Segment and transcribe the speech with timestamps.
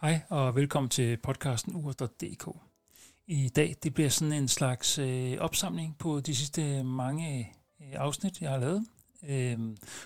[0.00, 2.48] Hej og velkommen til podcasten ur.dk.
[3.26, 8.40] I dag det bliver sådan en slags øh, opsamling på de sidste mange øh, afsnit,
[8.40, 8.86] jeg har lavet.
[9.28, 9.58] Øh,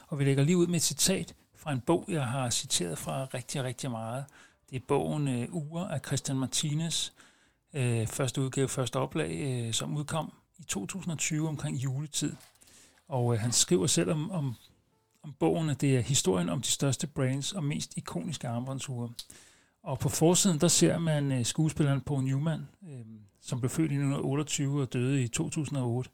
[0.08, 3.24] og vi lægger lige ud med et citat fra en bog, jeg har citeret fra
[3.24, 4.24] rigtig, rigtig meget.
[4.70, 7.10] Det er bogen øh, Ure af Christian Martinez.
[7.74, 12.32] Øh, første udgave, første oplag, øh, som udkom i 2020 omkring juletid.
[13.08, 14.54] Og øh, han skriver selv om, om,
[15.22, 19.10] om bogen, at det er historien om de største brands og mest ikoniske armbåndsure.
[19.82, 23.04] Og på forsiden, der ser man øh, skuespilleren Paul Newman, øh,
[23.40, 26.10] som blev født i 1928 og døde i 2008.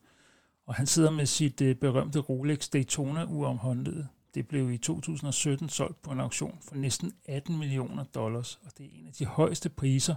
[0.66, 4.08] Og han sidder med sit øh, berømte Rolex Daytona-ur om håndledet.
[4.34, 8.86] Det blev i 2017 solgt på en auktion for næsten 18 millioner dollars, og det
[8.86, 10.14] er en af de højeste priser,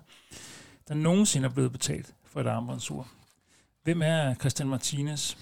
[0.87, 3.07] der nogensinde er blevet betalt for et armbåndsur.
[3.83, 5.37] Hvem er Christian Martinez?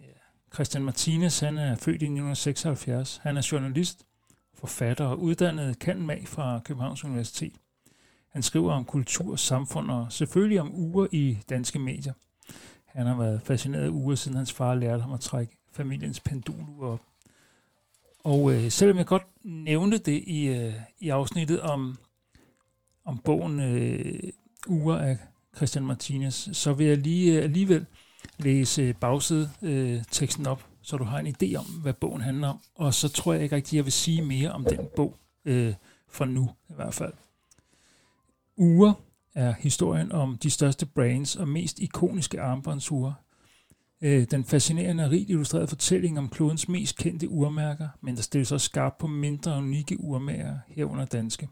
[0.00, 0.06] Ja,
[0.54, 3.20] Christian Martinez han er født i 1976.
[3.22, 4.05] Han er journalist,
[4.58, 7.52] forfatter og uddannet mag fra Københavns Universitet.
[8.28, 12.12] Han skriver om kultur, samfund og selvfølgelig om uger i danske medier.
[12.84, 16.86] Han har været fascineret af uger, siden hans far lærte ham at trække familiens pendulur
[16.86, 17.00] op.
[18.24, 21.98] Og øh, selvom jeg godt nævnte det i, øh, i afsnittet om,
[23.04, 24.32] om bogen øh,
[24.68, 25.18] Uger af
[25.56, 27.86] Christian Martinez, så vil jeg lige øh, alligevel
[28.38, 32.48] læse øh, bagside øh, teksten op, så du har en idé om, hvad bogen handler
[32.48, 32.60] om.
[32.74, 35.74] Og så tror jeg ikke rigtig, at jeg vil sige mere om den bog, øh,
[36.08, 37.12] for nu i hvert fald.
[38.56, 38.94] Ure
[39.34, 43.14] er historien om de største brands og mest ikoniske armbåndsure.
[44.00, 48.52] Øh, den fascinerende og rigt illustrerede fortælling om klodens mest kendte urmærker, men der stilles
[48.52, 51.48] også skarpt på mindre unikke urmærker herunder danske.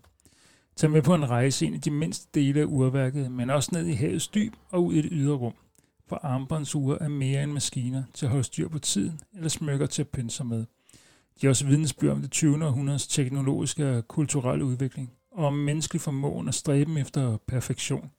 [0.77, 3.87] Tag med på en rejse ind i de mindste dele af urværket, men også ned
[3.87, 5.55] i havets dyb og ud i det ydre rum.
[6.09, 10.03] For armbåndsure er mere end maskiner til at holde styr på tiden eller smykker til
[10.03, 10.65] at pynte sig med.
[11.41, 12.67] De er også vidnesbyrd om det 20.
[12.67, 18.11] århundredes teknologiske og kulturelle udvikling, og om menneskelig formåen at stræbe efter perfektion.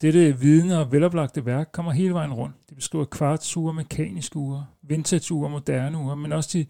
[0.00, 2.56] Dette vidne og veloplagte værk kommer hele vejen rundt.
[2.68, 6.66] Det beskriver kvartsure, mekaniske ure, vintage-ure, moderne ure, men også de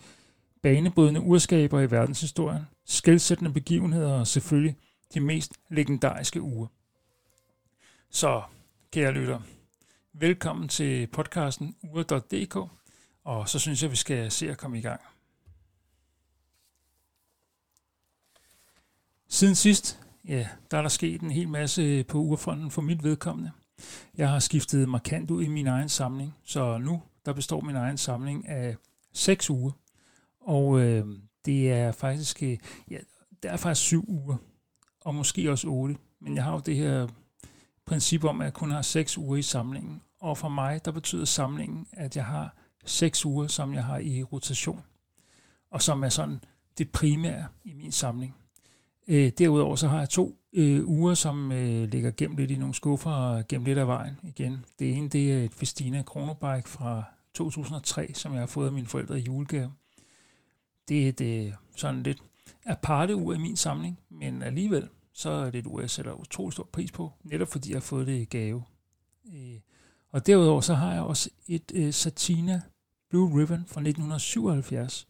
[0.63, 4.77] banebrydende urskaber i verdenshistorien, skældsættende begivenheder og selvfølgelig
[5.15, 6.69] de mest legendariske ure.
[8.11, 8.43] Så,
[8.93, 9.41] kære lytter,
[10.17, 12.57] velkommen til podcasten ure.dk,
[13.25, 15.01] og så synes jeg, vi skal se at komme i gang.
[19.29, 23.51] Siden sidst, ja, der er der sket en hel masse på urefronten for mit vedkommende.
[24.17, 27.99] Jeg har skiftet markant ud i min egen samling, så nu der består min egen
[27.99, 28.77] samling af
[29.13, 29.73] seks uger.
[30.41, 31.07] Og øh,
[31.45, 32.59] det er faktisk, øh,
[32.91, 32.99] ja,
[33.43, 34.37] der er faktisk syv uger,
[35.01, 35.97] og måske også otte.
[36.21, 37.09] Men jeg har jo det her
[37.87, 40.03] princip om, at jeg kun har seks uger i samlingen.
[40.21, 44.23] Og for mig, der betyder samlingen, at jeg har seks uger, som jeg har i
[44.23, 44.83] rotation.
[45.71, 46.41] Og som er sådan
[46.79, 48.35] det primære i min samling.
[49.09, 52.75] Øh, derudover så har jeg to øh, uger, som øh, ligger gemt lidt i nogle
[52.75, 54.65] skuffer og gemt lidt af vejen igen.
[54.79, 58.87] Det ene det er et Festina Kronobike fra 2003, som jeg har fået af mine
[58.87, 59.73] forældre i julegave.
[60.89, 62.23] Det er et øh, sådan lidt
[62.67, 66.53] aparte ur i min samling, men alligevel så er det et ur, jeg sætter utrolig
[66.53, 68.63] stor pris på, netop fordi jeg har fået det i gave.
[69.35, 69.61] Øh,
[70.11, 72.63] og derudover så har jeg også et øh, Satina
[73.11, 75.07] Blue Ribbon fra 1977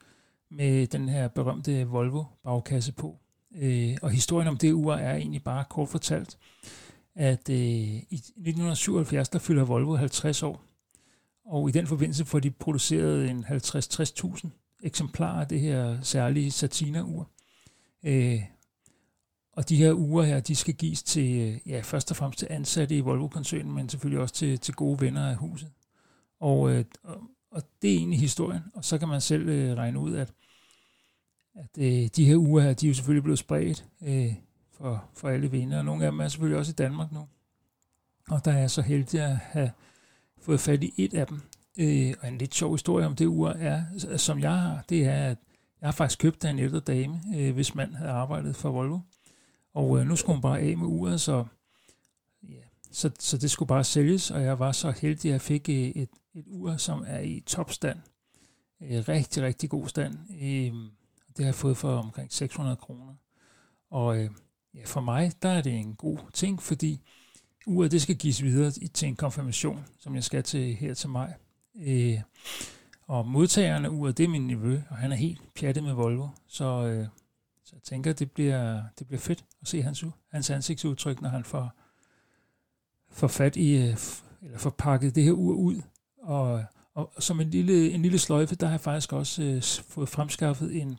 [0.50, 3.18] med den her berømte Volvo bagkasse på.
[3.56, 6.38] Øh, og historien om det ur er egentlig bare kort fortalt,
[7.14, 10.64] at øh, i 1977 der fylder Volvo 50 år,
[11.46, 14.48] og i den forbindelse får de produceret en 50-60.000
[14.82, 17.28] eksemplarer af det her særlige Satina-ur.
[18.04, 18.42] Øh,
[19.56, 22.48] og de her uger her, de skal gives til, øh, ja, først og fremmest til
[22.50, 25.70] ansatte i Volvo-koncernen, men selvfølgelig også til, til gode venner af huset.
[26.40, 27.20] Og, øh, og,
[27.50, 28.62] og det er egentlig historien.
[28.74, 30.32] Og så kan man selv øh, regne ud, at,
[31.54, 34.34] at øh, de her uger her, de er jo selvfølgelig blevet spredt øh,
[34.72, 35.78] for, for alle venner.
[35.78, 37.28] Og nogle af dem er selvfølgelig også i Danmark nu.
[38.28, 39.70] Og der er jeg så heldig at have
[40.38, 41.40] fået fat i et af dem.
[41.78, 43.84] Øh, og en lidt sjov historie om det ur er,
[44.16, 45.38] som jeg har, det er, at
[45.80, 48.98] jeg har faktisk købt af en ældre dame, øh, hvis mand havde arbejdet for Volvo.
[49.74, 51.44] Og øh, nu skulle hun bare af med uret, så,
[52.42, 52.62] ja,
[52.92, 55.74] så, så det skulle bare sælges, og jeg var så heldig, at jeg fik øh,
[55.74, 57.98] et, et ur, som er i topstand.
[58.82, 60.18] Øh, rigtig, rigtig god stand.
[60.30, 60.72] Øh,
[61.36, 63.14] det har jeg fået for omkring 600 kroner.
[63.90, 64.30] Og øh,
[64.74, 67.00] ja, for mig, der er det en god ting, fordi
[67.66, 71.34] uret det skal gives videre til en konfirmation, som jeg skal til her til maj.
[71.76, 72.20] Øh,
[73.06, 76.28] og modtageren af uret, det er min nevø, og han er helt pjattet med Volvo,
[76.46, 77.06] så, øh,
[77.64, 81.44] så jeg tænker, det bliver, det bliver fedt at se hans, hans ansigtsudtryk, når han
[81.44, 81.72] får,
[83.10, 83.96] får fat i, øh,
[84.42, 85.82] eller får pakket det her ur ud.
[86.18, 86.64] Og,
[86.94, 90.82] og som en lille, en lille sløjfe, der har jeg faktisk også øh, fået fremskaffet
[90.82, 90.98] en,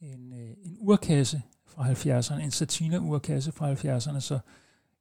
[0.00, 4.38] en, øh, en urkasse fra 70'erne, en Satina-urkasse fra 70'erne, så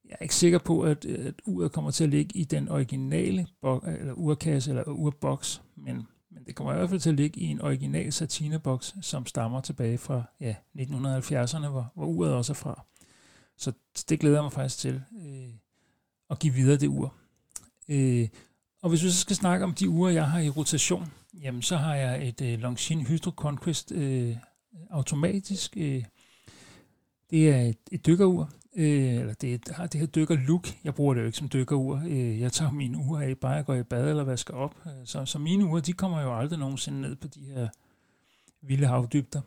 [0.05, 3.47] jeg er ikke sikker på, at, at uret kommer til at ligge i den originale
[3.63, 7.45] eller urkasse eller urboks, men, men det kommer i hvert fald til at ligge i
[7.45, 12.85] en original satineboks, som stammer tilbage fra ja, 1970'erne, hvor, hvor uret også er fra.
[13.57, 13.71] Så
[14.09, 15.53] det glæder jeg mig faktisk til øh,
[16.29, 17.13] at give videre det ur.
[17.89, 18.27] Øh,
[18.81, 21.11] og hvis vi så skal snakke om de uger, jeg har i rotation,
[21.41, 24.37] jamen så har jeg et øh, Longines Hydro Conquest øh,
[24.89, 25.77] automatisk.
[25.77, 26.03] Øh,
[27.29, 30.67] det er et, et dykkerur, øh, eller det har det her dykker look.
[30.83, 32.01] Jeg bruger det jo ikke som dykkerur.
[32.07, 34.75] Øh, jeg tager mine uger af, bare jeg går i bad eller vasker op.
[34.85, 37.67] Øh, så, så mine uger, de kommer jo aldrig nogensinde ned på de her
[38.61, 39.41] vilde havdybder.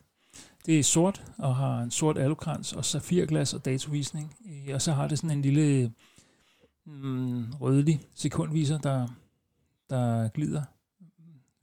[0.67, 4.37] Det er sort og har en sort alukrans og safirglas og datovisning.
[4.47, 5.93] Øh, og så har det sådan en lille
[6.85, 9.09] mm, rødlig sekundviser, der,
[9.91, 10.63] der glider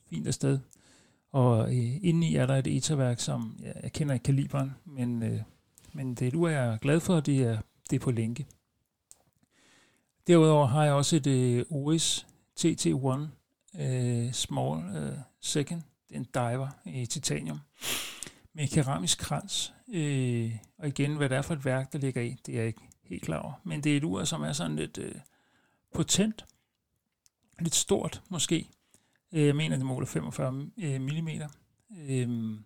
[0.10, 0.60] fint afsted.
[1.32, 5.42] Og øh, indeni er der et etaværk, som ja, jeg kender ikke kaliberen, men, øh,
[5.94, 8.46] men det er jeg er glad for, det er, det er på lænke.
[10.28, 12.28] Derudover har jeg også et øh, OS
[12.60, 13.28] TT1
[13.82, 15.82] øh, Small øh, Second.
[16.10, 17.60] En diver i titanium
[18.54, 19.74] med keramisk krans.
[19.94, 22.68] Øh, og igen, hvad det er for et værk, der ligger i, det er jeg
[22.68, 23.54] ikke helt klar over.
[23.64, 25.16] Men det er et ur, som er sådan lidt øh,
[25.94, 26.46] potent,
[27.60, 28.70] lidt stort måske.
[29.32, 31.10] Øh, jeg mener, det måler 45 øh, mm.
[32.10, 32.60] Øh,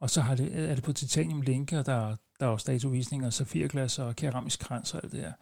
[0.00, 3.30] og så har det, er det på titanium lænke, og der, der er også datovisninger,
[3.30, 5.32] safirglas og keramisk krans og alt det her.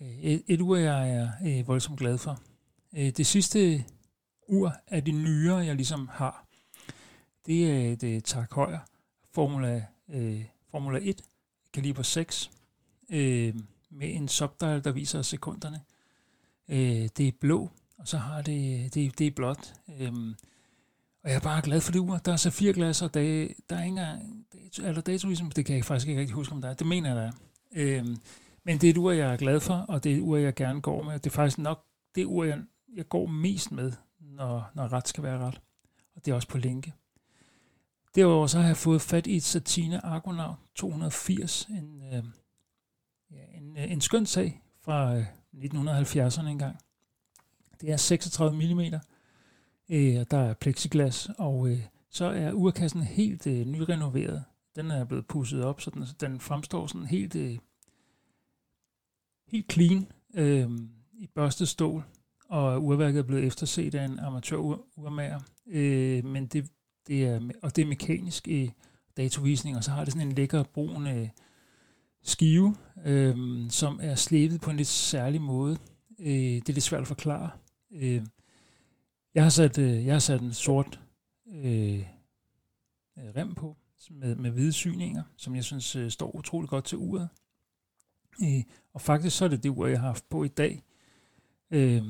[0.00, 2.40] Øh, et, et ur, jeg er øh, voldsomt glad for.
[2.96, 3.84] Øh, det sidste
[4.48, 6.46] ur af de nyere, jeg ligesom har,
[7.46, 8.78] det øh, er et Tag Heuer
[9.32, 11.22] Formula, øh, Formula 1,
[11.72, 12.50] kaliber 6,
[13.10, 13.54] øh,
[13.90, 15.80] med en subdial, der viser sekunderne.
[16.68, 19.74] Øh, det er blå, og så har det, det, det er blåt.
[20.00, 20.12] Øh,
[21.22, 22.16] og jeg er bare glad for det ur.
[22.16, 24.46] Der er så fire glas, og der, der er ikke engang,
[24.82, 26.74] eller datovism, det kan jeg faktisk ikke rigtig huske, om der er.
[26.74, 27.32] Det mener jeg, der er.
[27.72, 28.16] Øhm,
[28.64, 30.54] men det er et ur, jeg er glad for, og det er et ur, jeg
[30.54, 31.14] gerne går med.
[31.14, 31.84] Det er faktisk nok
[32.14, 32.58] det ur, jeg,
[32.96, 35.60] jeg går mest med, når, når ret skal være ret.
[36.16, 36.94] Og det er også på linke.
[38.14, 42.24] Derudover så har jeg fået fat i et Satina Argonaut 280, en, øh,
[43.30, 45.24] ja, en, øh, en skøn sag fra øh,
[45.54, 46.76] 1970'erne engang.
[47.80, 49.00] Det er 36 mm,
[49.90, 54.44] øh, og der er plexiglas, og øh, så er urkassen helt øh, nyrenoveret.
[54.76, 57.58] Den er blevet pusset op, så den, den fremstår sådan helt, øh,
[59.48, 60.70] helt clean øh,
[61.12, 62.04] i børstet stål,
[62.48, 65.40] og urværket er blevet efterset af en amatør-urmager.
[65.66, 66.70] Øh, men det,
[67.06, 68.72] det er, og det er mekanisk i
[69.16, 71.28] datovisning, og så har det sådan en lækker brun øh,
[72.22, 73.36] skive, øh,
[73.70, 75.78] som er slebet på en lidt særlig måde.
[76.18, 77.50] Øh, det er lidt svært at forklare.
[77.92, 78.22] Øh,
[79.34, 81.00] jeg, har sat, øh, jeg har sat en sort
[81.48, 81.98] øh,
[83.18, 83.76] øh, rem på,
[84.10, 87.28] med, med hvide syninger, som jeg synes øh, står utrolig godt til uret.
[88.42, 88.62] Øh,
[88.92, 90.82] og faktisk så er det det ur, jeg har haft på i dag.
[91.70, 92.02] Øh,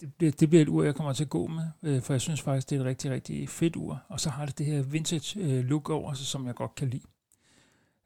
[0.00, 2.20] det, bliver, det bliver et ur, jeg kommer til at gå med, øh, for jeg
[2.20, 4.02] synes faktisk, det er et rigtig, rigtig fedt ur.
[4.08, 6.88] Og så har det det her vintage øh, look over sig, som jeg godt kan
[6.88, 7.06] lide.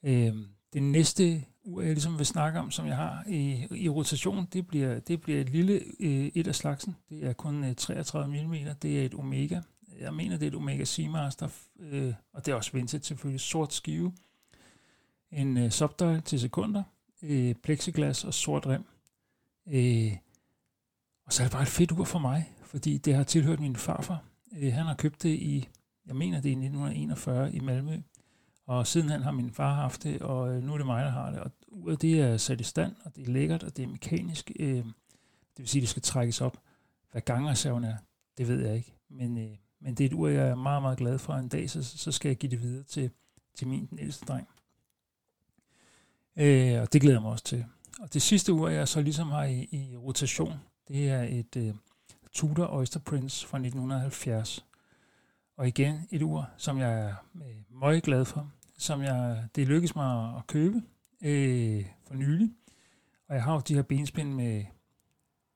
[0.03, 0.35] Øh,
[0.73, 4.67] det næste ur, jeg ligesom vil snakke om, som jeg har i, i rotation, det
[4.67, 6.97] bliver, det bliver et lille øh, et af slagsen.
[7.09, 8.55] Det er kun øh, 33 mm.
[8.83, 9.61] Det er et Omega.
[10.01, 11.49] Jeg mener, det er et Omega Seamaster,
[11.81, 13.41] øh, og det er også vintage selvfølgelig.
[13.41, 14.13] Sort skive.
[15.33, 16.83] En øh, subdial til sekunder.
[17.23, 18.85] Øh, plexiglas og sort rem.
[19.69, 20.17] Øh,
[21.27, 23.77] og så er det bare et fedt ur for mig, fordi det har tilhørt min
[23.77, 24.25] farfar.
[24.59, 25.69] Øh, han har købt det i,
[26.07, 27.97] jeg mener det er i 1941 i Malmø.
[28.71, 31.31] Og sidenhen har min far haft det, og øh, nu er det mig, der har
[31.31, 31.41] det.
[31.41, 34.51] Og uret det er sat i stand, og det er lækkert, og det er mekanisk.
[34.61, 34.85] Øh, det
[35.57, 36.57] vil sige, at det skal trækkes op.
[37.13, 37.97] Hvad gangreserven er,
[38.39, 38.95] det ved jeg ikke.
[39.09, 41.35] Men, øh, men det er et ur, jeg er meget, meget glad for.
[41.35, 43.11] En dag, så, så skal jeg give det videre til,
[43.55, 44.49] til min den ældste dreng.
[46.37, 47.65] Øh, og det glæder jeg mig også til.
[48.01, 50.55] Og det sidste ur, jeg så ligesom har i, i rotation,
[50.89, 51.75] det er et øh,
[52.33, 54.65] Tudor Oyster Prince fra 1970.
[55.57, 58.51] Og igen et ur, som jeg er øh, meget glad for,
[58.81, 60.83] som jeg, det lykkedes mig at købe
[61.23, 62.51] øh, for nylig.
[63.29, 64.65] Og jeg har jo de her benspænd med,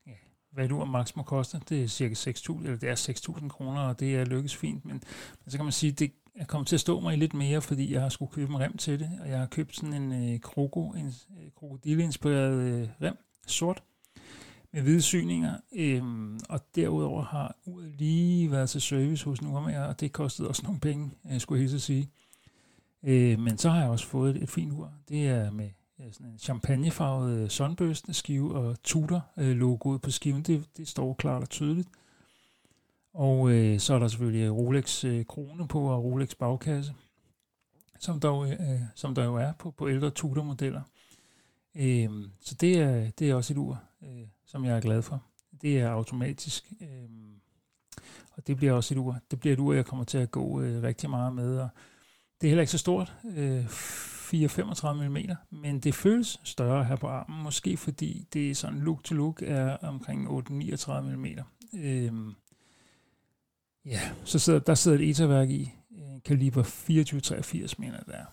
[0.06, 0.12] ja,
[0.52, 1.60] hvad du og max må koste.
[1.68, 2.94] Det er cirka 6.000, eller det er
[3.38, 4.84] 6.000 kroner, og det er lykkes fint.
[4.84, 5.02] Men,
[5.44, 7.92] men så kan man sige, det er kommet til at stå mig lidt mere, fordi
[7.92, 9.10] jeg har skulle købe en rem til det.
[9.20, 13.16] Og jeg har købt sådan en øh, kroko, en øh, krokodilleinspireret øh, rem,
[13.46, 13.82] sort,
[14.72, 19.84] med hvide syninger, øhm, og derudover har uret lige været til service hos en urmager,
[19.84, 22.10] og det kostede også nogle penge, øh, skulle helt sige.
[23.04, 24.92] Øh, men så har jeg også fået et, et fint ur.
[25.08, 30.42] Det er med ja, sådan en champagnefarvet øh, sunburst skive og Tudor-logoet øh, på skiven.
[30.42, 31.88] Det, det står klart og tydeligt.
[33.14, 36.94] Og øh, så er der selvfølgelig øh, Rolex øh, krone på og Rolex bagkasse.
[37.98, 40.82] som der, øh, øh, som der jo er på, på ældre Tudor-modeller.
[41.74, 45.22] Øh, så det er, det er også et ur, øh, som jeg er glad for.
[45.62, 47.08] Det er automatisk, øh,
[48.32, 49.18] og det bliver også et ur.
[49.30, 51.68] Det bliver et ur, jeg kommer til at gå øh, rigtig meget med, og
[52.44, 55.16] det er heller ikke så stort, øh, 4-35 mm,
[55.50, 59.42] men det føles større her på armen, måske fordi det er sådan look to look
[59.46, 61.26] er omkring 8-39 mm.
[61.74, 62.12] Øh,
[63.86, 68.24] ja, så sidder, der sidder et etaværk i, øh, kaliber 24-83 mener jeg, der.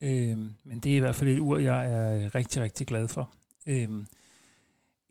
[0.00, 3.30] Øh, men det er i hvert fald et ur, jeg er rigtig, rigtig glad for.
[3.66, 3.88] Øh,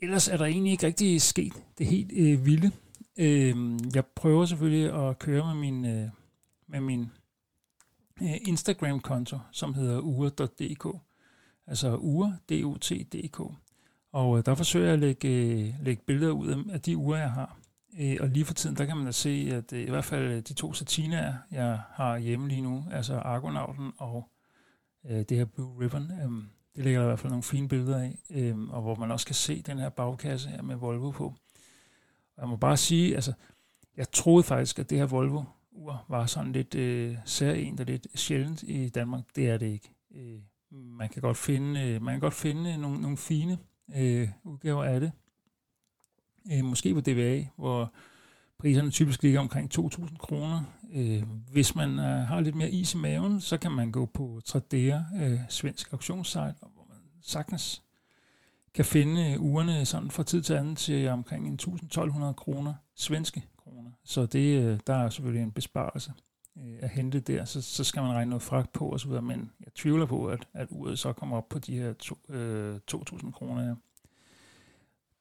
[0.02, 2.72] ellers er der egentlig ikke rigtig sket det helt øh, vilde.
[3.18, 3.56] Øh,
[3.96, 6.10] jeg prøver selvfølgelig at køre med min, øh,
[6.68, 7.10] med min
[8.22, 10.98] Øh, Instagram-konto, som hedder ure.dk.
[11.68, 13.40] Altså ure, D-O-T-D-K.
[14.12, 17.32] Og øh, der forsøger jeg at lægge, øh, lægge billeder ud af de uger, jeg
[17.32, 17.60] har.
[18.20, 20.74] Og lige for tiden, der kan man da se, at i hvert fald de to
[20.74, 24.30] satinaer, jeg har hjemme lige nu, altså Argonauten og
[25.04, 28.20] det her Blue Ribbon, øhm, det ligger der i hvert fald nogle fine billeder af,
[28.30, 31.26] øhm, og hvor man også kan se den her bagkasse her med Volvo på.
[32.36, 33.34] Og jeg må bare sige, altså,
[33.98, 35.44] jeg troede faktisk, at det her Volvo
[35.80, 39.24] ur var sådan lidt øh, særligt og lidt sjældent i Danmark.
[39.36, 39.92] Det er det ikke.
[40.16, 40.40] Øh,
[40.72, 43.58] man kan godt finde, øh, man kan godt finde nogle, nogle fine
[43.96, 45.12] øh, udgaver af det.
[46.52, 47.94] Øh, måske på DVA, hvor
[48.58, 50.64] priserne typisk ligger omkring 2.000 kroner.
[50.94, 54.42] Øh, hvis man øh, har lidt mere is i maven, så kan man gå på
[54.46, 57.84] Tradera, øh, svensk auktionssite, hvor man sagtens
[58.74, 63.44] kan finde øh, ugerne sådan fra tid til anden til omkring 1.200 kroner svenske
[63.90, 63.96] kroner.
[64.04, 66.14] Så det, øh, der er selvfølgelig en besparelse
[66.58, 69.74] øh, at hente der, så, så skal man regne noget fragt på osv., men jeg
[69.76, 73.68] tvivler på, at, at uret så kommer op på de her to, øh, 2.000 kroner.
[73.68, 73.74] Ja.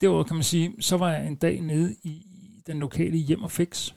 [0.01, 2.27] Derudover kan man sige, så var jeg en dag nede i
[2.67, 3.95] den lokale hjem og fix,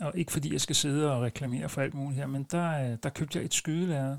[0.00, 2.98] og ikke fordi jeg skal sidde og reklamere for alt muligt her, men der, øh,
[3.02, 4.16] der købte jeg et skydelærer,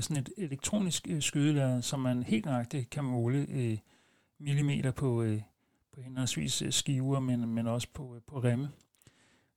[0.00, 3.46] sådan et elektronisk skydelærer, som man helt nøjagtigt kan måle
[4.42, 5.40] millimeter på, øh,
[5.92, 8.68] på henholdsvis skiver, men, men også på, øh, på remme.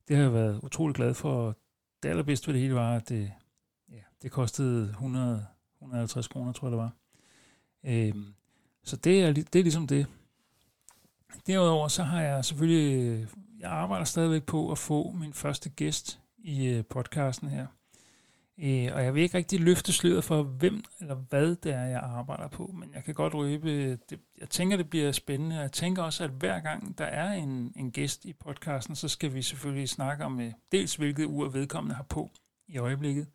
[0.08, 1.56] Det har jeg været utrolig glad for.
[2.02, 3.32] Det allerbedste ved det hele var, at det,
[3.88, 5.46] ja, det kostede 100,
[5.78, 6.92] 150 kroner, tror jeg det var.
[7.84, 8.34] Øhm,
[8.84, 10.06] så det er, det er ligesom det.
[11.46, 13.28] Derudover så har jeg selvfølgelig,
[13.60, 17.66] jeg arbejder stadigvæk på at få min første gæst i øh, podcasten her.
[18.58, 22.00] Øh, og jeg vil ikke rigtig løfte sløret for, hvem eller hvad det er, jeg
[22.00, 25.56] arbejder på, men jeg kan godt røbe, det, jeg tænker, det bliver spændende.
[25.56, 29.34] Jeg tænker også, at hver gang der er en, en gæst i podcasten, så skal
[29.34, 32.30] vi selvfølgelig snakke om øh, dels, hvilket ur vedkommende har på
[32.68, 33.26] i øjeblikket,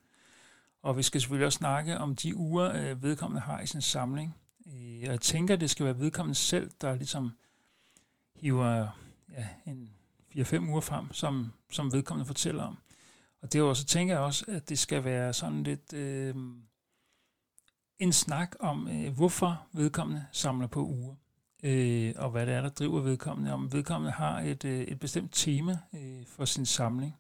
[0.81, 4.35] og vi skal selvfølgelig også snakke om de uger, øh, vedkommende har i sin samling.
[4.67, 7.31] Øh, og jeg tænker, det skal være vedkommende selv, der ligesom
[8.35, 8.87] hiver
[9.37, 9.89] ja, en
[10.35, 12.77] 4-5 uger frem, som, som vedkommende fortæller om.
[13.41, 16.35] Og det var så tænker jeg også, at det skal være sådan lidt øh,
[17.99, 21.15] en snak om, øh, hvorfor vedkommende samler på uger,
[21.63, 23.53] øh, og hvad det er, der driver vedkommende.
[23.53, 27.15] Om vedkommende har et, øh, et bestemt tema øh, for sin samling.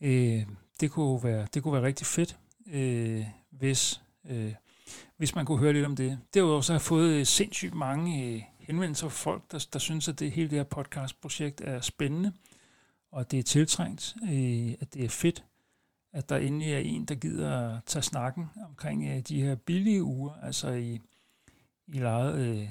[0.00, 0.46] Øh,
[0.80, 4.00] det, kunne være, det kunne være rigtig fedt, øh, hvis,
[4.30, 4.54] øh,
[5.16, 6.18] hvis man kunne høre lidt om det.
[6.34, 10.08] Derudover så har jeg fået øh, sindssygt mange øh, henvendelser fra folk, der, der synes,
[10.08, 12.32] at det hele det her podcastprojekt er spændende
[13.14, 15.44] og det er tiltrængt, øh, at det er fedt,
[16.12, 20.02] at der endelig er en, der gider at tage snakken omkring øh, de her billige
[20.02, 21.00] uger, altså i,
[21.86, 22.68] i lejet øh,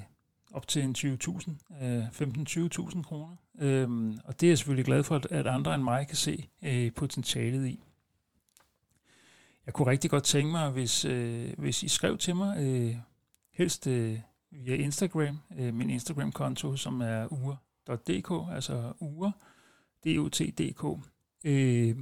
[0.52, 3.36] op til en 20.000, øh, 15-20.000 kroner.
[3.58, 6.92] Øhm, og det er jeg selvfølgelig glad for, at andre end mig kan se øh,
[6.92, 7.84] potentialet i.
[9.66, 12.96] Jeg kunne rigtig godt tænke mig, hvis, øh, hvis I skrev til mig, øh,
[13.52, 14.20] helst øh,
[14.50, 19.30] via Instagram, øh, min Instagram-konto, som er uger.dk, altså uger,
[20.04, 20.84] DOT.dk.
[21.44, 21.96] Øh,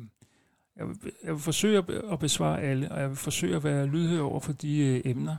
[0.77, 4.23] jeg, vil, jeg vil forsøge at besvare alle, og jeg vil forsøge at være lydhør
[4.23, 5.37] over for de øh, emner,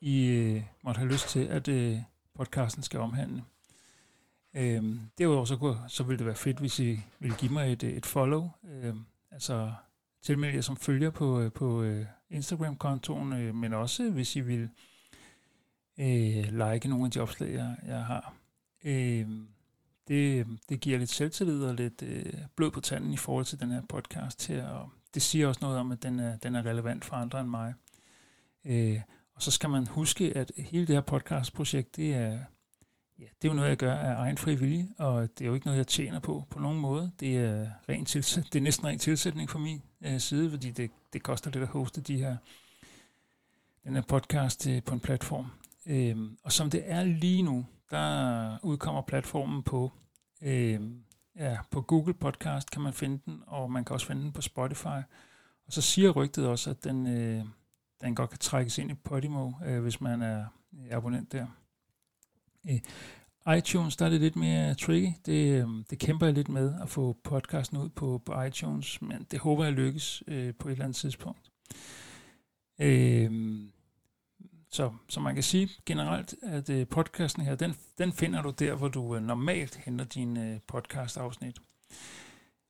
[0.00, 1.98] I øh, måtte have lyst til, at øh,
[2.34, 3.42] podcasten skal omhandle.
[4.56, 4.84] Øh,
[5.18, 7.90] derudover så, kunne, så ville det være fedt, hvis I ville give mig et, øh,
[7.90, 8.94] et follow, øh,
[9.30, 9.72] altså
[10.22, 14.40] tilmelde jer som følger på, øh, på øh, Instagram-kontoen, øh, men også øh, hvis I
[14.40, 14.68] vil
[15.98, 18.34] øh, like nogle af de opslag, jeg, jeg har.
[18.84, 19.28] Øh,
[20.08, 23.70] det, det giver lidt selvtillid og lidt øh, blod på tanden i forhold til den
[23.70, 27.04] her podcast her, og det siger også noget om, at den er, den er relevant
[27.04, 27.74] for andre end mig.
[28.64, 29.00] Øh,
[29.34, 32.38] og så skal man huske, at hele det her podcastprojekt, det er,
[33.18, 35.54] ja, det er jo noget, jeg gør af egen fri vilje, og det er jo
[35.54, 37.12] ikke noget, jeg tjener på på nogen måde.
[37.20, 40.90] Det er, ren tilsæt, det er næsten ren tilsætning for min øh, side, fordi det,
[41.12, 42.36] det koster lidt at hoste de her,
[43.84, 45.46] den her podcast øh, på en platform.
[45.86, 49.92] Øh, og som det er lige nu, der udkommer platformen på,
[50.42, 50.80] øh,
[51.36, 54.42] ja, på Google Podcast kan man finde den, og man kan også finde den på
[54.42, 55.02] Spotify.
[55.66, 57.44] Og så siger rygtet også, at den, øh,
[58.00, 60.44] den godt kan trækkes ind i Podimo, øh, hvis man er
[60.90, 61.46] abonnent der.
[62.70, 62.80] Øh,
[63.58, 65.12] iTunes, der er det lidt mere tricky.
[65.26, 69.26] Det, øh, det kæmper jeg lidt med at få podcasten ud på, på iTunes, men
[69.30, 71.50] det håber jeg lykkes øh, på et eller andet tidspunkt.
[72.80, 73.60] Øh,
[74.76, 78.74] så, så man kan sige generelt, at øh, podcasten her, den, den finder du der,
[78.74, 81.58] hvor du øh, normalt henter dine øh, podcast-afsnit.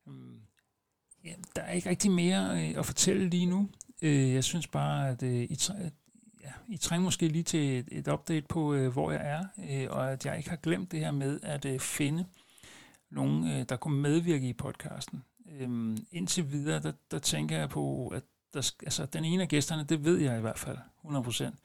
[0.08, 0.14] Øh,
[1.24, 3.68] ja, der er ikke rigtig mere øh, at fortælle lige nu.
[4.02, 5.58] Øh, jeg synes bare, at øh, I,
[6.42, 9.86] ja, I trænger måske lige til et, et update på, øh, hvor jeg er, øh,
[9.90, 12.26] og at jeg ikke har glemt det her med at øh, finde
[13.10, 15.24] nogen, øh, der kunne medvirke i podcasten.
[15.52, 18.22] Øh, indtil videre, der, der tænker jeg på, at
[18.54, 21.56] der, altså, den ene af gæsterne, det ved jeg i hvert fald, 100%,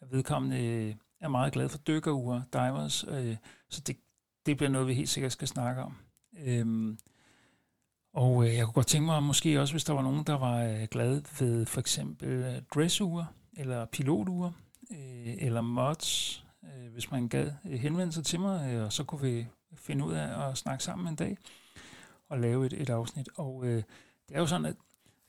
[0.00, 3.36] at vedkommende øh, er meget glad for dykkerure, divers, øh,
[3.70, 3.96] så det,
[4.46, 5.96] det bliver noget, vi helt sikkert skal snakke om.
[6.38, 6.96] Øh,
[8.12, 10.62] og øh, jeg kunne godt tænke mig, måske også, hvis der var nogen, der var
[10.62, 13.26] øh, glad ved for eksempel øh, dressure,
[13.56, 14.52] eller piloture,
[14.90, 19.04] øh, eller mods, øh, hvis man gad øh, henvende sig til mig, øh, og så
[19.04, 21.38] kunne vi finde ud af at snakke sammen en dag
[22.28, 23.28] og lave et, et afsnit.
[23.36, 23.82] Og øh,
[24.28, 24.76] det er jo sådan, at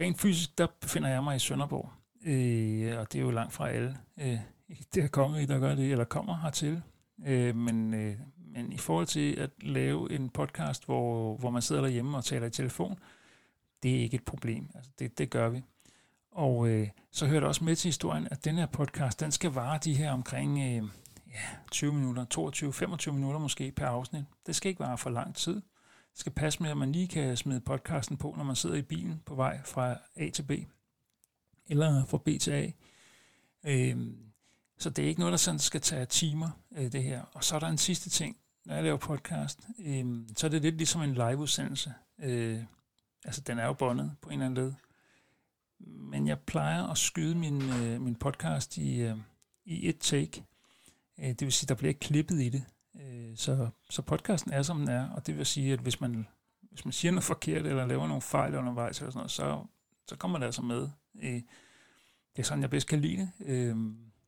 [0.02, 1.92] rent fysisk, der befinder jeg mig i Sønderborg,
[2.26, 4.40] øh, og det er jo langt fra alle øh,
[4.94, 6.82] det her kongerige, der gør det, eller kommer hertil.
[7.26, 11.82] Øh, men, øh, men i forhold til at lave en podcast, hvor, hvor man sidder
[11.82, 13.00] derhjemme og taler i telefon,
[13.84, 14.70] det er ikke et problem.
[14.76, 15.64] Altså, det, det gør vi.
[16.32, 19.52] Og øh, så hører det også med til historien, at den her podcast, den skal
[19.52, 20.90] vare de her omkring øh,
[21.28, 22.26] ja, 20 minutter,
[23.10, 24.26] 22-25 minutter måske per afsnit.
[24.46, 25.56] Det skal ikke vare for lang tid.
[26.12, 28.82] Det skal passe med, at man lige kan smide podcasten på, når man sidder i
[28.82, 30.52] bilen på vej fra A til B,
[31.68, 32.72] eller fra B til A.
[33.66, 33.98] Øh,
[34.78, 37.22] så det er ikke noget, der sådan skal tage timer, øh, det her.
[37.22, 40.06] Og så er der en sidste ting, når jeg laver podcast, øh,
[40.38, 41.94] så er det lidt ligesom en liveudsendelse.
[42.20, 42.64] Øh,
[43.26, 44.74] altså, den er jo båndet på en eller anden led.
[45.80, 49.18] Men jeg plejer at skyde min, øh, min podcast i, øh,
[49.66, 50.44] i et take.
[51.20, 52.64] Øh, det vil sige, der bliver ikke klippet i det.
[53.02, 56.28] Øh, så, så podcasten er, som den er, og det vil sige, at hvis man,
[56.62, 59.66] hvis man siger noget forkert, eller laver nogle fejl undervejs, eller sådan noget, så,
[60.08, 60.90] så kommer det altså med.
[61.22, 61.42] Øh,
[62.36, 63.32] det er sådan, jeg bedst kan lide det.
[63.46, 63.76] Øh,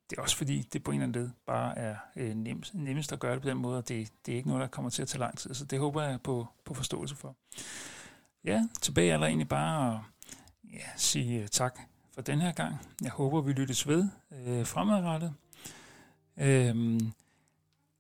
[0.09, 3.13] det er også fordi, det på en eller anden led bare er øh, nemt, nemmest
[3.13, 5.01] at gøre det på den måde, og det, det er ikke noget, der kommer til
[5.01, 5.53] at tage lang tid.
[5.53, 7.35] Så det håber jeg på, på forståelse for.
[8.43, 9.99] Ja, tilbage er der egentlig bare at
[10.73, 11.79] ja, sige øh, tak
[12.13, 12.75] for den her gang.
[13.01, 15.33] Jeg håber, vi lyttes ved øh, fremadrettet.
[16.37, 17.11] Øhm,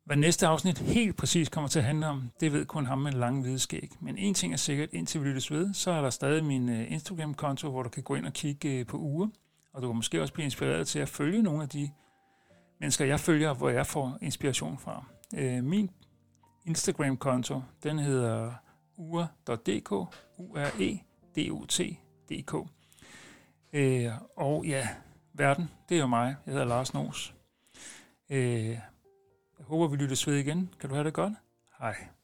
[0.05, 3.11] hvad næste afsnit helt præcis kommer til at handle om, det ved kun ham med
[3.11, 3.91] lange hvide skæg.
[3.99, 6.91] Men en ting er sikkert, indtil vi lyttes ved, så er der stadig min øh,
[6.91, 9.27] Instagram-konto, hvor du kan gå ind og kigge øh, på uger.
[9.79, 11.89] Og du kan måske også blive inspireret til at følge nogle af de
[12.79, 15.05] mennesker, jeg følger, hvor jeg får inspiration fra.
[15.35, 15.89] Øh, min
[16.65, 18.53] Instagram-konto, den hedder
[18.97, 19.91] ure.dk,
[20.37, 20.99] u r e
[21.35, 21.81] d u t
[22.29, 22.53] dk.
[23.73, 24.87] Øh, og ja,
[25.33, 26.35] verden, det er jo mig.
[26.45, 27.35] Jeg hedder Lars Nos.
[28.29, 28.81] Øh, jeg
[29.59, 30.73] håber, vi lyttes ved igen.
[30.79, 31.33] Kan du have det godt?
[31.79, 32.18] Hej.